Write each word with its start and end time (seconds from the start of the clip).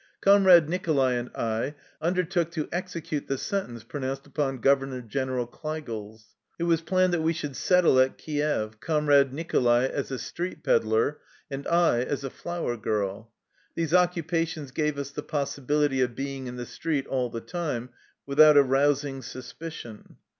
Comrade 0.19 0.65
Mcholai 0.67 1.19
and 1.19 1.29
I 1.35 1.75
undertook 2.01 2.49
to 2.53 2.67
execute 2.71 3.27
the 3.27 3.37
sentence 3.37 3.83
pronounced 3.83 4.25
upon 4.25 4.57
Governor 4.57 4.99
General 5.03 5.45
Kleigels. 5.45 6.23
It 6.57 6.63
was 6.63 6.81
planned 6.81 7.13
that 7.13 7.21
we 7.21 7.33
should 7.33 7.55
settle 7.55 7.99
at 7.99 8.17
Kief, 8.17 8.79
Comrade 8.79 9.31
Nicholai 9.31 9.85
as 9.87 10.09
a 10.09 10.17
street 10.17 10.63
peddler 10.63 11.19
and 11.51 11.67
I 11.67 12.01
as 12.01 12.23
a 12.23 12.31
flower 12.31 12.77
girl. 12.77 13.29
These 13.75 13.93
occupations 13.93 14.71
gave 14.71 14.97
us 14.97 15.11
the 15.11 15.21
possibility 15.21 16.01
of 16.01 16.15
being 16.15 16.47
in 16.47 16.55
the 16.55 16.65
street 16.65 17.05
all 17.05 17.29
the 17.29 17.39
time 17.39 17.89
without 18.25 18.57
arousing 18.57 19.21
suspicion. 19.21 20.17